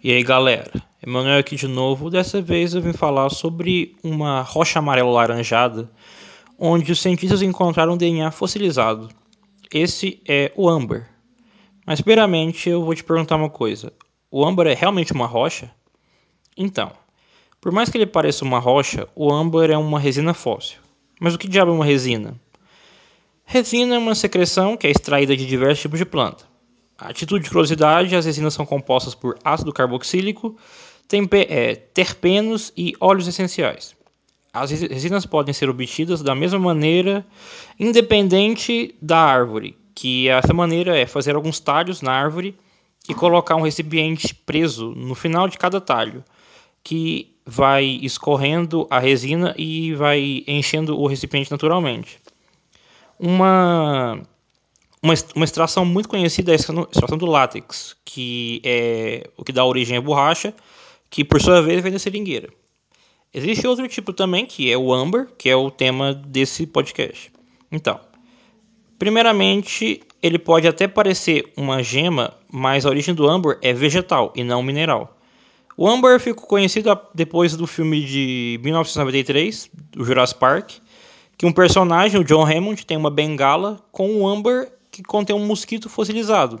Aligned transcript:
E 0.00 0.12
aí 0.12 0.22
galera, 0.22 0.70
Emanuel 1.04 1.40
aqui 1.40 1.56
de 1.56 1.66
novo. 1.66 2.08
Dessa 2.08 2.40
vez 2.40 2.72
eu 2.72 2.80
vim 2.80 2.92
falar 2.92 3.30
sobre 3.30 3.96
uma 4.00 4.42
rocha 4.42 4.78
amarela 4.78 5.10
laranjada 5.10 5.90
onde 6.56 6.92
os 6.92 7.02
cientistas 7.02 7.42
encontraram 7.42 7.96
DNA 7.96 8.30
fossilizado. 8.30 9.08
Esse 9.74 10.22
é 10.24 10.52
o 10.54 10.68
âmbar. 10.68 11.08
Mas 11.84 12.00
primeiramente 12.00 12.70
eu 12.70 12.84
vou 12.84 12.94
te 12.94 13.02
perguntar 13.02 13.34
uma 13.34 13.50
coisa: 13.50 13.92
o 14.30 14.46
âmbar 14.46 14.68
é 14.68 14.74
realmente 14.74 15.12
uma 15.12 15.26
rocha? 15.26 15.68
Então, 16.56 16.92
por 17.60 17.72
mais 17.72 17.88
que 17.88 17.98
ele 17.98 18.06
pareça 18.06 18.44
uma 18.44 18.60
rocha, 18.60 19.08
o 19.16 19.32
âmbar 19.32 19.68
é 19.68 19.76
uma 19.76 19.98
resina 19.98 20.32
fóssil. 20.32 20.78
Mas 21.20 21.34
o 21.34 21.38
que 21.38 21.48
diabo 21.48 21.72
é 21.72 21.74
uma 21.74 21.84
resina? 21.84 22.40
Resina 23.44 23.96
é 23.96 23.98
uma 23.98 24.14
secreção 24.14 24.76
que 24.76 24.86
é 24.86 24.90
extraída 24.90 25.36
de 25.36 25.44
diversos 25.44 25.82
tipos 25.82 25.98
de 25.98 26.04
planta. 26.04 26.46
A 26.98 27.12
título 27.12 27.38
de 27.38 27.48
curiosidade, 27.48 28.16
as 28.16 28.26
resinas 28.26 28.54
são 28.54 28.66
compostas 28.66 29.14
por 29.14 29.38
ácido 29.44 29.72
carboxílico, 29.72 30.56
é, 31.48 31.76
terpenos 31.76 32.72
e 32.76 32.92
óleos 33.00 33.28
essenciais. 33.28 33.96
As 34.52 34.72
resinas 34.72 35.24
podem 35.24 35.54
ser 35.54 35.68
obtidas 35.70 36.22
da 36.22 36.34
mesma 36.34 36.58
maneira, 36.58 37.24
independente 37.78 38.96
da 39.00 39.18
árvore, 39.18 39.76
que 39.94 40.28
essa 40.28 40.52
maneira 40.52 40.98
é 40.98 41.06
fazer 41.06 41.36
alguns 41.36 41.60
talhos 41.60 42.02
na 42.02 42.10
árvore 42.10 42.58
e 43.08 43.14
colocar 43.14 43.54
um 43.54 43.62
recipiente 43.62 44.34
preso 44.34 44.92
no 44.96 45.14
final 45.14 45.46
de 45.48 45.56
cada 45.56 45.80
talho, 45.80 46.24
que 46.82 47.32
vai 47.46 47.84
escorrendo 48.02 48.88
a 48.90 48.98
resina 48.98 49.54
e 49.56 49.94
vai 49.94 50.42
enchendo 50.48 50.98
o 50.98 51.06
recipiente 51.06 51.50
naturalmente. 51.50 52.18
Uma 53.18 54.20
uma, 55.02 55.14
uma 55.34 55.44
extração 55.44 55.84
muito 55.84 56.08
conhecida 56.08 56.52
é 56.52 56.54
a 56.54 56.56
extração 56.56 57.18
do 57.18 57.26
látex, 57.26 57.96
que 58.04 58.60
é 58.64 59.28
o 59.36 59.44
que 59.44 59.52
dá 59.52 59.64
origem 59.64 59.96
à 59.96 60.00
borracha, 60.00 60.52
que 61.10 61.24
por 61.24 61.40
sua 61.40 61.62
vez 61.62 61.82
vem 61.82 61.92
da 61.92 61.98
seringueira. 61.98 62.48
Existe 63.32 63.66
outro 63.66 63.86
tipo 63.88 64.12
também, 64.12 64.46
que 64.46 64.70
é 64.70 64.76
o 64.76 64.92
âmbar, 64.92 65.28
que 65.36 65.48
é 65.48 65.56
o 65.56 65.70
tema 65.70 66.14
desse 66.14 66.66
podcast. 66.66 67.30
Então, 67.70 68.00
primeiramente, 68.98 70.00
ele 70.22 70.38
pode 70.38 70.66
até 70.66 70.88
parecer 70.88 71.52
uma 71.56 71.82
gema, 71.82 72.34
mas 72.50 72.84
a 72.84 72.88
origem 72.88 73.14
do 73.14 73.28
âmbar 73.28 73.58
é 73.62 73.72
vegetal 73.72 74.32
e 74.34 74.42
não 74.42 74.62
mineral. 74.62 75.16
O 75.76 75.86
âmbar 75.86 76.18
ficou 76.18 76.46
conhecido 76.46 76.98
depois 77.14 77.54
do 77.54 77.66
filme 77.66 78.04
de 78.04 78.58
1993, 78.64 79.70
do 79.92 80.04
Jurassic 80.04 80.40
Park, 80.40 80.72
que 81.36 81.46
um 81.46 81.52
personagem, 81.52 82.20
o 82.20 82.24
John 82.24 82.44
Hammond, 82.44 82.84
tem 82.84 82.96
uma 82.96 83.10
bengala 83.10 83.78
com 83.92 84.10
um 84.10 84.26
âmbar 84.26 84.68
que 84.98 85.02
contém 85.04 85.36
um 85.36 85.46
mosquito 85.46 85.88
fossilizado, 85.88 86.60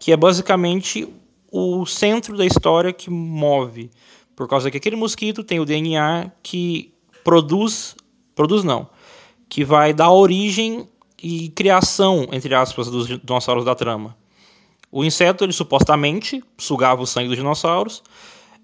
que 0.00 0.10
é 0.10 0.16
basicamente 0.16 1.06
o 1.52 1.84
centro 1.84 2.34
da 2.34 2.46
história 2.46 2.94
que 2.94 3.10
move, 3.10 3.90
por 4.34 4.48
causa 4.48 4.70
que 4.70 4.78
aquele 4.78 4.96
mosquito 4.96 5.44
tem 5.44 5.60
o 5.60 5.66
DNA 5.66 6.32
que 6.42 6.94
produz, 7.22 7.94
produz 8.34 8.64
não, 8.64 8.88
que 9.50 9.64
vai 9.64 9.92
dar 9.92 10.10
origem 10.10 10.88
e 11.22 11.50
criação, 11.50 12.26
entre 12.32 12.54
aspas, 12.54 12.88
dos 12.88 13.06
dinossauros 13.06 13.66
da 13.66 13.74
trama. 13.74 14.16
O 14.90 15.04
inseto, 15.04 15.44
ele 15.44 15.52
supostamente 15.52 16.42
sugava 16.56 17.02
o 17.02 17.06
sangue 17.06 17.28
dos 17.28 17.36
dinossauros, 17.36 18.02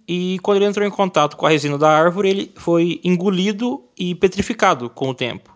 e 0.09 0.39
quando 0.43 0.57
ele 0.57 0.67
entrou 0.67 0.87
em 0.87 0.91
contato 0.91 1.37
com 1.37 1.45
a 1.45 1.51
resina 1.51 1.77
da 1.77 1.91
árvore, 1.91 2.31
ele 2.31 2.53
foi 2.57 3.03
engolido 3.05 3.85
e 3.99 4.15
petrificado 4.15 4.89
com 4.89 5.11
o 5.11 5.15
tempo. 5.15 5.54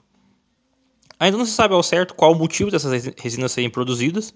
Ainda 1.20 1.36
não 1.36 1.44
se 1.44 1.52
sabe 1.52 1.74
ao 1.74 1.82
certo 1.82 2.14
qual 2.14 2.32
o 2.32 2.34
motivo 2.34 2.70
dessas 2.70 3.12
resinas 3.16 3.52
serem 3.52 3.68
produzidas, 3.68 4.32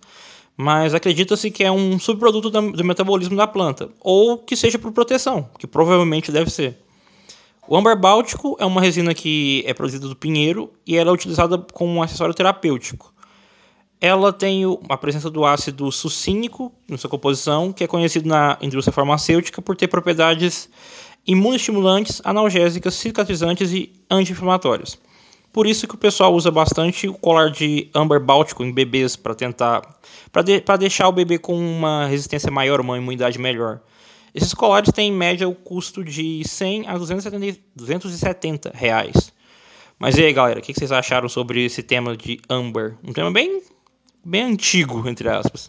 mas 0.56 0.94
acredita-se 0.94 1.50
que 1.50 1.64
é 1.64 1.70
um 1.70 1.98
subproduto 1.98 2.50
do 2.50 2.84
metabolismo 2.84 3.36
da 3.36 3.46
planta, 3.46 3.88
ou 4.00 4.38
que 4.38 4.56
seja 4.56 4.78
por 4.78 4.92
proteção, 4.92 5.48
que 5.58 5.66
provavelmente 5.66 6.32
deve 6.32 6.50
ser. 6.50 6.78
O 7.68 7.76
âmbar 7.76 7.98
báltico 7.98 8.56
é 8.58 8.66
uma 8.66 8.80
resina 8.80 9.14
que 9.14 9.62
é 9.66 9.72
produzida 9.72 10.08
do 10.08 10.16
pinheiro 10.16 10.72
e 10.84 10.96
ela 10.96 11.10
é 11.10 11.12
utilizada 11.12 11.56
como 11.56 11.92
um 11.92 12.02
acessório 12.02 12.34
terapêutico. 12.34 13.14
Ela 14.00 14.32
tem 14.32 14.64
a 14.88 14.96
presença 14.96 15.30
do 15.30 15.44
ácido 15.44 15.90
sucínico 15.92 16.72
na 16.90 16.98
sua 16.98 17.08
composição, 17.08 17.72
que 17.72 17.84
é 17.84 17.86
conhecido 17.86 18.28
na 18.28 18.58
indústria 18.60 18.92
farmacêutica 18.92 19.62
por 19.62 19.76
ter 19.76 19.86
propriedades 19.86 20.68
imunoestimulantes, 21.24 22.20
analgésicas, 22.24 22.94
cicatrizantes 22.94 23.70
e 23.70 23.92
anti-inflamatórias. 24.10 24.98
Por 25.52 25.66
isso 25.66 25.86
que 25.86 25.94
o 25.94 25.98
pessoal 25.98 26.34
usa 26.34 26.50
bastante 26.50 27.06
o 27.06 27.14
colar 27.14 27.50
de 27.50 27.90
âmbar 27.94 28.20
báltico 28.20 28.64
em 28.64 28.72
bebês 28.72 29.16
para 29.16 29.34
tentar 29.34 29.82
para 30.32 30.42
de, 30.42 30.62
deixar 30.78 31.08
o 31.08 31.12
bebê 31.12 31.38
com 31.38 31.54
uma 31.54 32.06
resistência 32.06 32.50
maior, 32.50 32.80
uma 32.80 32.96
imunidade 32.96 33.38
melhor. 33.38 33.80
Esses 34.34 34.54
colares 34.54 34.90
têm 34.90 35.10
em 35.10 35.16
média 35.16 35.46
o 35.46 35.54
custo 35.54 36.02
de 36.02 36.42
100 36.42 36.88
a 36.88 36.96
270, 36.96 37.60
270 37.76 38.72
reais. 38.74 39.30
Mas 39.98 40.16
e 40.16 40.24
aí, 40.24 40.32
galera, 40.32 40.58
o 40.58 40.62
que 40.62 40.72
vocês 40.72 40.90
acharam 40.90 41.28
sobre 41.28 41.64
esse 41.64 41.82
tema 41.82 42.16
de 42.16 42.40
âmbar? 42.48 42.96
Um 43.04 43.12
tema 43.12 43.30
bem, 43.30 43.62
bem 44.24 44.42
antigo, 44.42 45.06
entre 45.06 45.28
aspas. 45.28 45.68